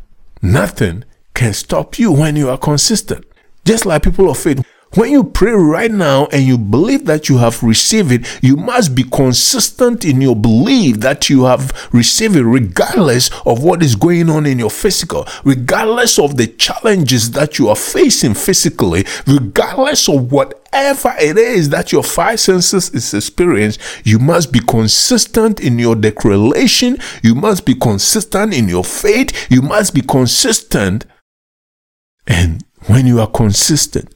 Nothing 0.42 1.04
can 1.34 1.52
stop 1.52 1.98
you 1.98 2.12
when 2.12 2.36
you 2.36 2.48
are 2.50 2.58
consistent. 2.58 3.24
Just 3.64 3.86
like 3.86 4.02
people 4.02 4.30
of 4.30 4.38
faith, 4.38 4.64
when 4.94 5.10
you 5.12 5.22
pray 5.22 5.52
right 5.52 5.90
now 5.90 6.26
and 6.26 6.42
you 6.44 6.56
believe 6.56 7.04
that 7.04 7.28
you 7.28 7.38
have 7.38 7.62
received 7.62 8.10
it, 8.10 8.38
you 8.42 8.56
must 8.56 8.94
be 8.94 9.04
consistent 9.04 10.04
in 10.04 10.20
your 10.20 10.34
belief 10.34 11.00
that 11.00 11.28
you 11.28 11.44
have 11.44 11.88
received 11.92 12.36
it, 12.36 12.44
regardless 12.44 13.30
of 13.44 13.62
what 13.62 13.82
is 13.82 13.94
going 13.94 14.30
on 14.30 14.46
in 14.46 14.58
your 14.58 14.70
physical, 14.70 15.26
regardless 15.44 16.18
of 16.18 16.38
the 16.38 16.46
challenges 16.46 17.32
that 17.32 17.58
you 17.58 17.68
are 17.68 17.76
facing 17.76 18.32
physically, 18.32 19.04
regardless 19.26 20.08
of 20.08 20.32
whatever 20.32 21.14
it 21.20 21.36
is 21.36 21.68
that 21.68 21.92
your 21.92 22.02
five 22.02 22.40
senses 22.40 22.88
is 22.90 23.12
experiencing, 23.12 23.82
you 24.04 24.18
must 24.18 24.52
be 24.52 24.60
consistent 24.60 25.60
in 25.60 25.78
your 25.78 25.96
declaration, 25.96 26.96
you 27.22 27.34
must 27.34 27.66
be 27.66 27.74
consistent 27.74 28.54
in 28.54 28.68
your 28.68 28.84
faith, 28.84 29.50
you 29.50 29.60
must 29.60 29.94
be 29.94 30.00
consistent. 30.00 31.04
And 32.26 32.64
when 32.86 33.06
you 33.06 33.20
are 33.20 33.26
consistent, 33.26 34.14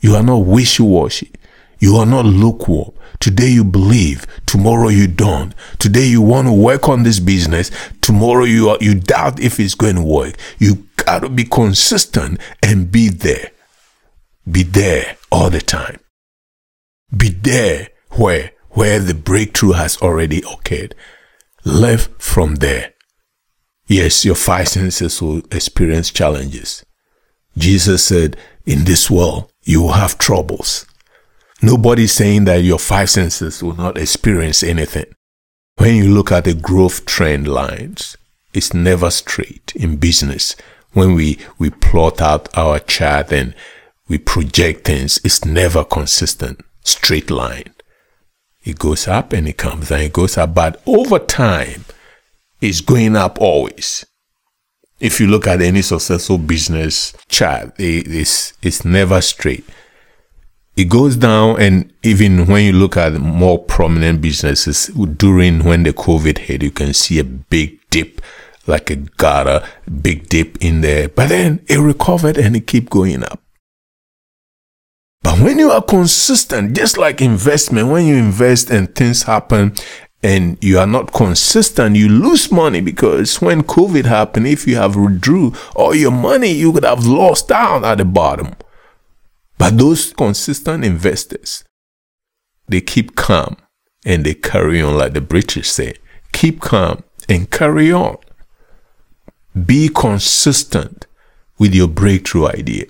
you 0.00 0.14
are 0.14 0.22
not 0.22 0.38
wishy 0.38 0.82
washy. 0.82 1.32
You 1.78 1.96
are 1.96 2.06
not 2.06 2.24
lukewarm. 2.24 2.92
Today 3.20 3.48
you 3.48 3.64
believe, 3.64 4.26
tomorrow 4.46 4.88
you 4.88 5.06
don't. 5.06 5.54
Today 5.78 6.06
you 6.06 6.22
want 6.22 6.48
to 6.48 6.52
work 6.52 6.88
on 6.88 7.02
this 7.02 7.18
business, 7.18 7.70
tomorrow 8.00 8.44
you 8.44 8.70
are, 8.70 8.78
you 8.80 8.94
doubt 8.94 9.40
if 9.40 9.58
it's 9.58 9.74
going 9.74 9.96
to 9.96 10.02
work. 10.02 10.36
You 10.58 10.86
got 10.96 11.20
to 11.20 11.28
be 11.28 11.44
consistent 11.44 12.40
and 12.62 12.90
be 12.90 13.08
there. 13.08 13.50
Be 14.50 14.62
there 14.62 15.16
all 15.32 15.50
the 15.50 15.60
time. 15.60 15.98
Be 17.14 17.28
there 17.30 17.88
where 18.12 18.52
where 18.70 18.98
the 18.98 19.14
breakthrough 19.14 19.72
has 19.72 19.96
already 19.98 20.42
occurred. 20.50 20.94
Live 21.64 22.08
from 22.18 22.56
there. 22.56 22.92
Yes, 23.86 24.24
your 24.24 24.34
five 24.34 24.68
senses 24.68 25.22
will 25.22 25.42
experience 25.50 26.10
challenges. 26.10 26.84
Jesus 27.56 28.04
said, 28.04 28.36
in 28.66 28.84
this 28.84 29.10
world, 29.10 29.50
you 29.66 29.82
will 29.82 29.92
have 29.92 30.16
troubles. 30.16 30.86
Nobody's 31.60 32.12
saying 32.12 32.44
that 32.44 32.62
your 32.62 32.78
five 32.78 33.10
senses 33.10 33.62
will 33.62 33.74
not 33.74 33.98
experience 33.98 34.62
anything. 34.62 35.06
When 35.76 35.96
you 35.96 36.08
look 36.08 36.30
at 36.32 36.44
the 36.44 36.54
growth 36.54 37.04
trend 37.04 37.48
lines, 37.48 38.16
it's 38.54 38.72
never 38.72 39.10
straight 39.10 39.72
in 39.74 39.96
business. 39.96 40.54
When 40.92 41.14
we, 41.14 41.38
we 41.58 41.70
plot 41.70 42.22
out 42.22 42.48
our 42.56 42.78
chart 42.78 43.32
and 43.32 43.54
we 44.08 44.18
project 44.18 44.86
things, 44.86 45.18
it's 45.24 45.44
never 45.44 45.84
consistent, 45.84 46.60
straight 46.84 47.30
line. 47.30 47.74
It 48.64 48.78
goes 48.78 49.08
up 49.08 49.32
and 49.32 49.48
it 49.48 49.58
comes 49.58 49.90
and 49.90 50.02
it 50.02 50.12
goes 50.12 50.38
up. 50.38 50.54
But 50.54 50.80
over 50.86 51.18
time, 51.18 51.84
it's 52.60 52.80
going 52.80 53.16
up 53.16 53.40
always. 53.40 54.06
If 54.98 55.20
you 55.20 55.26
look 55.26 55.46
at 55.46 55.60
any 55.60 55.82
successful 55.82 56.38
business 56.38 57.14
chart, 57.28 57.74
it's, 57.78 58.54
it's 58.62 58.84
never 58.84 59.20
straight. 59.20 59.64
It 60.76 60.90
goes 60.90 61.16
down, 61.16 61.60
and 61.60 61.92
even 62.02 62.46
when 62.46 62.64
you 62.64 62.72
look 62.72 62.96
at 62.96 63.14
more 63.14 63.58
prominent 63.58 64.20
businesses 64.20 64.88
during 64.88 65.64
when 65.64 65.84
the 65.84 65.92
COVID 65.92 66.38
hit, 66.38 66.62
you 66.62 66.70
can 66.70 66.92
see 66.92 67.18
a 67.18 67.24
big 67.24 67.78
dip, 67.88 68.20
like 68.66 68.90
a 68.90 68.96
gutter, 68.96 69.66
big 70.02 70.28
dip 70.28 70.58
in 70.62 70.82
there. 70.82 71.08
But 71.08 71.30
then 71.30 71.64
it 71.66 71.78
recovered 71.78 72.36
and 72.36 72.56
it 72.56 72.66
keep 72.66 72.90
going 72.90 73.22
up. 73.22 73.40
But 75.22 75.40
when 75.40 75.58
you 75.58 75.70
are 75.70 75.82
consistent, 75.82 76.76
just 76.76 76.98
like 76.98 77.20
investment, 77.20 77.88
when 77.88 78.06
you 78.06 78.14
invest 78.16 78.70
and 78.70 78.94
things 78.94 79.24
happen 79.24 79.74
and 80.22 80.62
you 80.62 80.78
are 80.78 80.86
not 80.86 81.12
consistent, 81.12 81.96
you 81.96 82.08
lose 82.08 82.50
money 82.50 82.80
because 82.80 83.40
when 83.40 83.62
COVID 83.62 84.06
happened, 84.06 84.46
if 84.46 84.66
you 84.66 84.76
have 84.76 84.96
withdrew 84.96 85.52
all 85.74 85.94
your 85.94 86.10
money, 86.10 86.52
you 86.52 86.72
could 86.72 86.84
have 86.84 87.06
lost 87.06 87.50
out 87.50 87.84
at 87.84 87.98
the 87.98 88.04
bottom. 88.04 88.54
But 89.58 89.78
those 89.78 90.12
consistent 90.12 90.84
investors, 90.84 91.64
they 92.68 92.80
keep 92.80 93.14
calm 93.16 93.56
and 94.04 94.24
they 94.24 94.34
carry 94.34 94.80
on 94.82 94.96
like 94.96 95.12
the 95.12 95.20
British 95.20 95.70
say. 95.70 95.94
Keep 96.32 96.60
calm 96.60 97.04
and 97.28 97.50
carry 97.50 97.92
on. 97.92 98.16
Be 99.64 99.88
consistent 99.88 101.06
with 101.58 101.74
your 101.74 101.88
breakthrough 101.88 102.48
idea. 102.48 102.84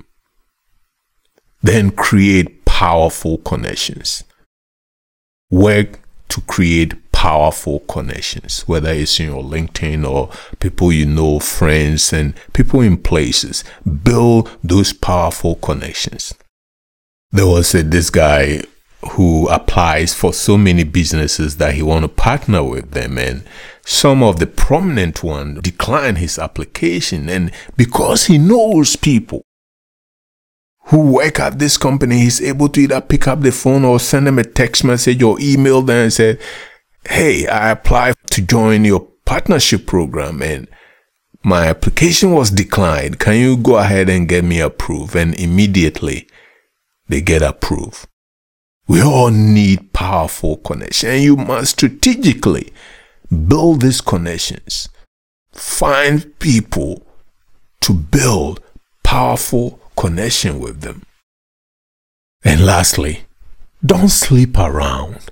Then 1.63 1.91
create 1.91 2.65
powerful 2.65 3.39
connections. 3.39 4.25
Work 5.51 6.01
to 6.29 6.41
create 6.43 6.95
powerful 7.27 7.81
connections, 7.81 8.61
whether 8.69 8.91
it's 8.91 9.19
in 9.19 9.27
your 9.27 9.43
LinkedIn 9.43 10.09
or 10.09 10.31
people 10.61 10.93
you 10.93 11.05
know, 11.05 11.41
friends, 11.41 12.13
and 12.13 12.35
people 12.53 12.81
in 12.81 12.97
places. 12.97 13.65
Build 14.05 14.49
those 14.63 14.93
powerful 14.93 15.57
connections. 15.57 16.33
There 17.33 17.49
was 17.49 17.75
a, 17.75 17.83
this 17.83 18.11
guy 18.11 18.63
who 19.11 19.49
applies 19.49 20.15
for 20.15 20.33
so 20.33 20.57
many 20.57 20.85
businesses 20.85 21.57
that 21.57 21.75
he 21.75 21.83
want 21.83 22.05
to 22.05 22.09
partner 22.09 22.63
with 22.63 22.93
them 22.93 23.19
and 23.19 23.43
some 23.85 24.23
of 24.23 24.39
the 24.39 24.47
prominent 24.47 25.25
ones 25.25 25.61
decline 25.63 26.17
his 26.17 26.39
application 26.39 27.29
and 27.29 27.51
because 27.77 28.27
he 28.27 28.39
knows 28.39 28.95
people 28.95 29.43
who 30.87 31.15
work 31.15 31.41
at 31.41 31.59
this 31.59 31.77
company, 31.77 32.21
he's 32.21 32.41
able 32.41 32.69
to 32.69 32.81
either 32.83 33.01
pick 33.01 33.27
up 33.27 33.41
the 33.41 33.51
phone 33.51 33.85
or 33.85 33.99
send 33.99 34.29
them 34.29 34.39
a 34.39 34.45
text 34.45 34.85
message 34.85 35.21
or 35.23 35.37
email 35.41 35.83
them 35.83 36.05
and 36.05 36.13
say, 36.13 36.39
Hey, 37.09 37.47
I 37.47 37.71
applied 37.71 38.17
to 38.33 38.43
join 38.43 38.85
your 38.85 39.01
partnership 39.25 39.87
program 39.87 40.43
and 40.43 40.67
my 41.45 41.69
application 41.69 42.33
was 42.33 42.51
declined. 42.51 43.21
Can 43.21 43.37
you 43.37 43.57
go 43.57 43.77
ahead 43.77 44.09
and 44.09 44.29
get 44.29 44.45
me 44.45 44.61
approved? 44.61 45.15
And 45.15 45.39
immediately 45.39 46.29
they 47.09 47.21
get 47.21 47.43
approved. 47.43 48.09
We 48.89 49.03
all 49.03 49.31
need 49.31 49.93
powerful 49.93 50.57
connection 50.57 51.11
and 51.11 51.23
you 51.23 51.37
must 51.37 51.73
strategically 51.73 52.73
build 53.47 53.83
these 53.83 54.01
connections. 54.01 54.89
Find 55.53 56.37
people 56.41 57.07
to 57.83 57.93
build 57.93 58.61
powerful 59.05 59.81
connection 59.97 60.59
with 60.59 60.81
them. 60.81 61.03
And 62.45 62.67
lastly, 62.67 63.23
don't 63.85 64.09
sleep 64.09 64.59
around. 64.59 65.31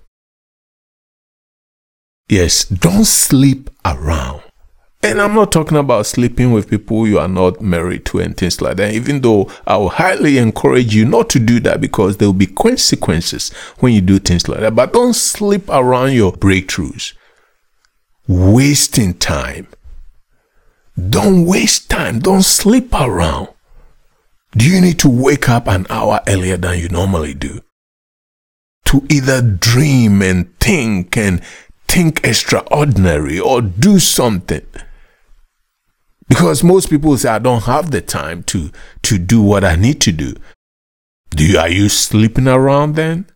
Yes, 2.29 2.65
don't 2.65 3.05
sleep 3.05 3.71
around. 3.85 4.43
And 5.03 5.21
I'm 5.21 5.35
not 5.35 5.53
talking 5.53 5.77
about 5.77 6.07
sleeping 6.07 6.53
with 6.53 6.71
people 6.71 7.07
you 7.07 7.19
are 7.19 7.29
not 7.29 7.61
married 7.61 8.07
to 8.07 8.21
and 8.21 8.35
things 8.35 8.63
like 8.63 8.79
that, 8.79 8.95
even 8.95 9.21
though 9.21 9.51
I 9.67 9.77
will 9.77 9.91
highly 9.91 10.39
encourage 10.39 10.95
you 10.95 11.05
not 11.05 11.29
to 11.31 11.39
do 11.39 11.61
that 11.61 11.83
because 11.83 12.17
there 12.17 12.27
will 12.27 12.33
be 12.33 12.47
consequences 12.47 13.53
when 13.81 13.93
you 13.93 14.01
do 14.01 14.19
things 14.19 14.49
like 14.49 14.61
that. 14.61 14.75
But 14.75 14.95
don't 14.95 15.13
sleep 15.13 15.69
around 15.69 16.13
your 16.13 16.33
breakthroughs. 16.33 17.13
Wasting 18.27 19.13
time. 19.13 19.67
Don't 20.97 21.45
waste 21.45 21.91
time. 21.91 22.21
Don't 22.21 22.43
sleep 22.43 22.95
around. 22.95 23.49
Do 24.57 24.71
you 24.71 24.81
need 24.81 24.99
to 25.01 25.11
wake 25.11 25.51
up 25.51 25.67
an 25.67 25.87
hour 25.91 26.21
earlier 26.27 26.57
than 26.57 26.79
you 26.79 26.89
normally 26.89 27.35
do? 27.35 27.61
To 28.87 29.05
either 29.11 29.43
dream 29.43 30.23
and 30.23 30.59
think 30.61 31.17
and 31.19 31.43
think 31.89 32.25
extraordinary 32.25 33.39
or 33.39 33.61
do 33.63 33.99
something. 33.99 34.67
Because 36.29 36.65
most 36.65 36.89
people 36.89 37.17
say, 37.17 37.29
I 37.29 37.39
don't 37.39 37.65
have 37.65 37.91
the 37.91 38.01
time 38.01 38.43
to, 38.45 38.71
to 39.03 39.19
do 39.19 39.43
what 39.43 39.65
I 39.65 39.77
need 39.77 40.01
to 40.03 40.13
do. 40.13 40.35
Do 41.31 41.47
you, 41.47 41.59
are 41.59 41.69
you 41.69 41.89
sleeping 41.89 42.49
around 42.49 42.95
then? 42.95 43.27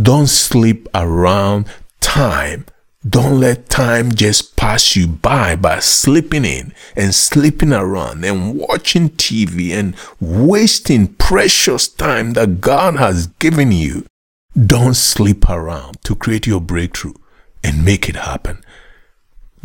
Don't 0.00 0.28
sleep 0.28 0.88
around 0.94 1.66
time 2.00 2.66
don't 3.08 3.40
let 3.40 3.68
time 3.68 4.12
just 4.12 4.54
pass 4.54 4.94
you 4.94 5.08
by 5.08 5.56
by 5.56 5.80
sleeping 5.80 6.44
in 6.44 6.72
and 6.94 7.12
sleeping 7.12 7.72
around 7.72 8.24
and 8.24 8.54
watching 8.54 9.10
TV 9.10 9.72
and 9.72 9.96
wasting 10.20 11.08
precious 11.14 11.88
time 11.88 12.34
that 12.34 12.60
God 12.60 12.96
has 12.96 13.26
given 13.26 13.72
you. 13.72 14.06
Don't 14.54 14.94
sleep 14.94 15.48
around 15.48 16.02
to 16.04 16.14
create 16.14 16.46
your 16.46 16.60
breakthrough 16.60 17.14
and 17.64 17.84
make 17.84 18.08
it 18.08 18.16
happen. 18.16 18.62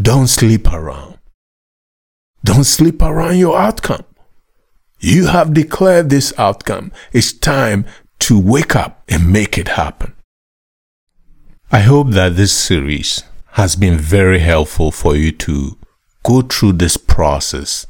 Don't 0.01 0.27
sleep 0.27 0.71
around. 0.71 1.17
Don't 2.43 2.63
sleep 2.63 3.01
around 3.01 3.37
your 3.37 3.57
outcome. 3.57 4.05
You 4.99 5.27
have 5.27 5.53
declared 5.53 6.09
this 6.09 6.31
outcome. 6.37 6.93
It's 7.11 7.33
time 7.33 7.85
to 8.19 8.39
wake 8.39 8.75
up 8.75 9.03
and 9.09 9.31
make 9.31 9.57
it 9.57 9.69
happen. 9.69 10.13
I 11.69 11.79
hope 11.79 12.11
that 12.11 12.37
this 12.37 12.53
series 12.53 13.23
has 13.53 13.75
been 13.75 13.97
very 13.97 14.39
helpful 14.39 14.91
for 14.91 15.17
you 15.17 15.33
to 15.33 15.77
go 16.23 16.41
through 16.41 16.73
this 16.73 16.95
process 16.95 17.85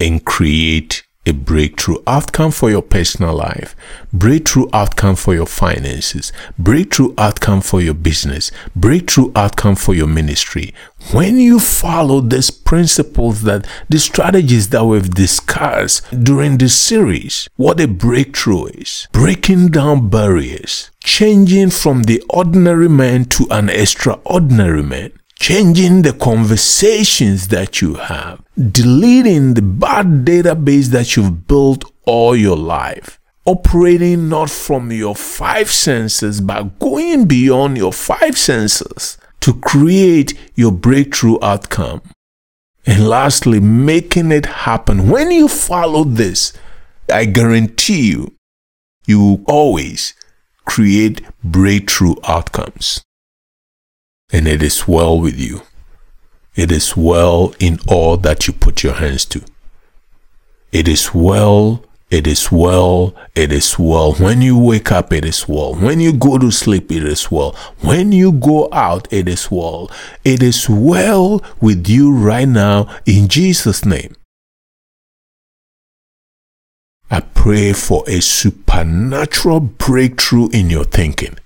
and 0.00 0.24
create 0.24 1.04
a 1.26 1.32
breakthrough 1.32 1.96
outcome 2.06 2.50
for 2.50 2.70
your 2.70 2.82
personal 2.82 3.34
life, 3.34 3.74
breakthrough 4.12 4.66
outcome 4.72 5.16
for 5.16 5.34
your 5.34 5.46
finances, 5.46 6.32
breakthrough 6.58 7.14
outcome 7.16 7.60
for 7.60 7.80
your 7.80 7.94
business, 7.94 8.50
breakthrough 8.76 9.32
outcome 9.34 9.74
for 9.74 9.94
your 9.94 10.06
ministry. 10.06 10.74
When 11.12 11.38
you 11.38 11.60
follow 11.60 12.20
these 12.20 12.50
principles 12.50 13.42
that 13.42 13.66
the 13.88 13.98
strategies 13.98 14.68
that 14.70 14.84
we've 14.84 15.10
discussed 15.10 16.02
during 16.24 16.58
this 16.58 16.78
series, 16.78 17.48
what 17.56 17.80
a 17.80 17.88
breakthrough 17.88 18.66
is, 18.66 19.08
breaking 19.12 19.68
down 19.68 20.08
barriers, 20.08 20.90
changing 21.02 21.70
from 21.70 22.04
the 22.04 22.22
ordinary 22.30 22.88
man 22.88 23.24
to 23.26 23.46
an 23.50 23.68
extraordinary 23.68 24.82
man, 24.82 25.12
changing 25.38 26.02
the 26.02 26.12
conversations 26.12 27.48
that 27.48 27.80
you 27.80 27.94
have, 27.94 28.42
deleting 28.56 29.54
the 29.54 29.62
bad 29.62 30.24
database 30.24 30.86
that 30.86 31.16
you've 31.16 31.46
built 31.46 31.84
all 32.06 32.36
your 32.36 32.56
life, 32.56 33.20
operating 33.44 34.28
not 34.28 34.50
from 34.50 34.90
your 34.92 35.14
five 35.14 35.70
senses, 35.70 36.40
but 36.40 36.78
going 36.78 37.26
beyond 37.26 37.76
your 37.76 37.92
five 37.92 38.38
senses 38.38 39.18
to 39.40 39.54
create 39.54 40.34
your 40.54 40.72
breakthrough 40.72 41.38
outcome. 41.42 42.00
And 42.86 43.08
lastly, 43.08 43.60
making 43.60 44.30
it 44.30 44.46
happen. 44.46 45.08
When 45.08 45.30
you 45.30 45.48
follow 45.48 46.04
this, 46.04 46.52
I 47.12 47.24
guarantee 47.24 48.10
you, 48.10 48.34
you 49.06 49.20
will 49.20 49.44
always 49.46 50.14
create 50.64 51.22
breakthrough 51.42 52.14
outcomes 52.24 53.04
and 54.32 54.48
it 54.48 54.62
is 54.62 54.88
well 54.88 55.20
with 55.20 55.38
you. 55.38 55.62
It 56.54 56.70
is 56.70 56.96
well 56.96 57.54
in 57.58 57.78
all 57.88 58.16
that 58.18 58.46
you 58.46 58.52
put 58.52 58.82
your 58.82 58.94
hands 58.94 59.24
to. 59.26 59.42
It 60.72 60.88
is 60.88 61.14
well 61.14 61.84
It 62.10 62.28
is 62.28 62.52
well, 62.52 63.12
it 63.34 63.50
is 63.50 63.76
well. 63.76 64.12
When 64.12 64.40
you 64.40 64.56
wake 64.56 64.92
up, 64.92 65.12
it 65.12 65.24
is 65.24 65.48
well. 65.48 65.74
When 65.74 65.98
you 65.98 66.12
go 66.12 66.38
to 66.38 66.52
sleep, 66.52 66.92
it 66.92 67.02
is 67.02 67.28
well. 67.28 67.56
When 67.80 68.12
you 68.12 68.30
go 68.30 68.68
out, 68.70 69.08
it 69.10 69.26
is 69.28 69.50
well. 69.50 69.90
It 70.22 70.40
is 70.40 70.68
well 70.68 71.42
with 71.60 71.88
you 71.88 72.14
right 72.14 72.46
now 72.46 72.86
in 73.04 73.26
Jesus' 73.26 73.84
name. 73.84 74.14
I 77.10 77.20
pray 77.20 77.72
for 77.72 78.04
a 78.06 78.20
supernatural 78.20 79.58
breakthrough 79.60 80.50
in 80.50 80.70
your 80.70 80.84
thinking. 80.84 81.36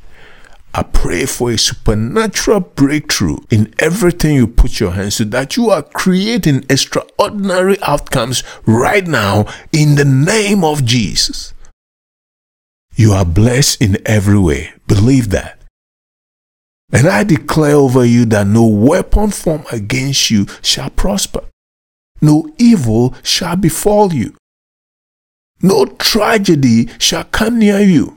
I 0.74 0.82
pray 0.82 1.26
for 1.26 1.50
a 1.50 1.58
supernatural 1.58 2.60
breakthrough 2.60 3.38
in 3.50 3.74
everything 3.78 4.34
you 4.34 4.46
put 4.46 4.78
your 4.78 4.92
hands 4.92 5.16
to, 5.16 5.24
that 5.26 5.56
you 5.56 5.70
are 5.70 5.82
creating 5.82 6.64
extraordinary 6.68 7.80
outcomes 7.82 8.42
right 8.66 9.06
now 9.06 9.46
in 9.72 9.94
the 9.94 10.04
name 10.04 10.62
of 10.62 10.84
Jesus. 10.84 11.54
You 12.94 13.12
are 13.12 13.24
blessed 13.24 13.80
in 13.80 13.98
every 14.06 14.38
way. 14.38 14.72
Believe 14.86 15.30
that. 15.30 15.60
And 16.92 17.06
I 17.06 17.24
declare 17.24 17.76
over 17.76 18.04
you 18.04 18.24
that 18.26 18.46
no 18.46 18.66
weapon 18.66 19.30
formed 19.30 19.66
against 19.70 20.30
you 20.30 20.46
shall 20.62 20.90
prosper. 20.90 21.44
No 22.20 22.48
evil 22.58 23.14
shall 23.22 23.56
befall 23.56 24.12
you. 24.12 24.34
No 25.62 25.86
tragedy 25.86 26.88
shall 26.98 27.24
come 27.24 27.58
near 27.58 27.80
you. 27.80 28.16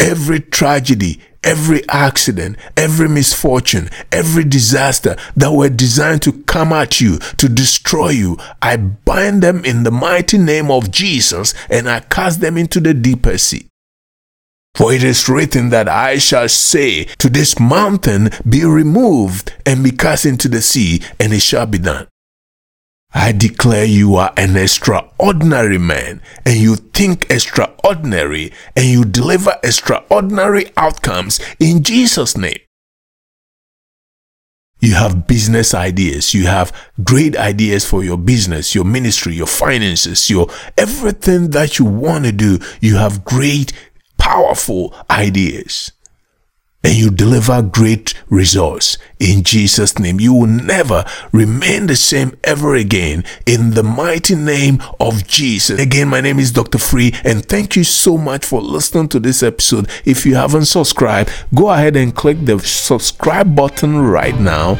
Every 0.00 0.40
tragedy, 0.40 1.20
every 1.44 1.86
accident, 1.90 2.56
every 2.74 3.06
misfortune, 3.06 3.90
every 4.10 4.44
disaster 4.44 5.14
that 5.36 5.52
were 5.52 5.68
designed 5.68 6.22
to 6.22 6.32
come 6.44 6.72
at 6.72 7.02
you, 7.02 7.18
to 7.18 7.48
destroy 7.50 8.08
you, 8.08 8.38
I 8.62 8.78
bind 8.78 9.42
them 9.42 9.62
in 9.64 9.82
the 9.82 9.90
mighty 9.90 10.38
name 10.38 10.70
of 10.70 10.90
Jesus 10.90 11.52
and 11.68 11.88
I 11.88 12.00
cast 12.00 12.40
them 12.40 12.56
into 12.56 12.80
the 12.80 12.94
deeper 12.94 13.36
sea. 13.36 13.66
For 14.74 14.92
it 14.92 15.04
is 15.04 15.28
written 15.28 15.68
that 15.70 15.88
I 15.88 16.18
shall 16.18 16.48
say 16.48 17.04
to 17.18 17.28
this 17.28 17.58
mountain, 17.60 18.30
Be 18.48 18.64
removed 18.64 19.52
and 19.66 19.84
be 19.84 19.90
cast 19.90 20.24
into 20.24 20.48
the 20.48 20.62
sea, 20.62 21.02
and 21.18 21.32
it 21.34 21.42
shall 21.42 21.66
be 21.66 21.78
done. 21.78 22.06
I 23.12 23.32
declare 23.32 23.84
you 23.84 24.14
are 24.16 24.32
an 24.36 24.56
extraordinary 24.56 25.78
man 25.78 26.22
and 26.46 26.56
you 26.56 26.76
think 26.76 27.28
extraordinary 27.28 28.52
and 28.76 28.86
you 28.86 29.04
deliver 29.04 29.56
extraordinary 29.64 30.66
outcomes 30.76 31.40
in 31.58 31.82
Jesus' 31.82 32.36
name. 32.36 32.58
You 34.78 34.94
have 34.94 35.26
business 35.26 35.74
ideas. 35.74 36.32
You 36.32 36.46
have 36.46 36.72
great 37.04 37.36
ideas 37.36 37.84
for 37.84 38.02
your 38.02 38.16
business, 38.16 38.74
your 38.74 38.84
ministry, 38.84 39.34
your 39.34 39.46
finances, 39.46 40.30
your 40.30 40.48
everything 40.78 41.50
that 41.50 41.78
you 41.78 41.84
want 41.84 42.24
to 42.24 42.32
do. 42.32 42.58
You 42.80 42.96
have 42.96 43.24
great, 43.24 43.72
powerful 44.16 44.94
ideas 45.10 45.92
and 46.82 46.94
you 46.94 47.10
deliver 47.10 47.62
great 47.62 48.14
results 48.28 48.96
in 49.18 49.42
Jesus' 49.42 49.98
name. 49.98 50.18
You 50.18 50.32
will 50.32 50.46
never 50.46 51.04
remain 51.32 51.86
the 51.86 51.96
same 51.96 52.36
ever 52.44 52.74
again 52.74 53.24
in 53.46 53.72
the 53.72 53.82
mighty 53.82 54.34
name 54.34 54.82
of 54.98 55.26
Jesus. 55.26 55.78
Again, 55.78 56.08
my 56.08 56.20
name 56.20 56.38
is 56.38 56.52
Dr. 56.52 56.78
Free, 56.78 57.12
and 57.24 57.44
thank 57.44 57.76
you 57.76 57.84
so 57.84 58.16
much 58.16 58.44
for 58.44 58.60
listening 58.60 59.08
to 59.10 59.20
this 59.20 59.42
episode. 59.42 59.88
If 60.04 60.24
you 60.24 60.34
haven't 60.34 60.66
subscribed, 60.66 61.30
go 61.54 61.70
ahead 61.70 61.96
and 61.96 62.14
click 62.14 62.38
the 62.44 62.58
subscribe 62.60 63.54
button 63.54 63.98
right 63.98 64.38
now 64.38 64.76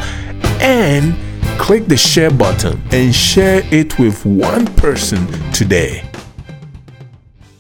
and 0.60 1.14
click 1.58 1.86
the 1.86 1.96
share 1.96 2.30
button 2.30 2.82
and 2.92 3.14
share 3.14 3.62
it 3.70 3.98
with 3.98 4.24
one 4.24 4.66
person 4.76 5.26
today. 5.52 6.09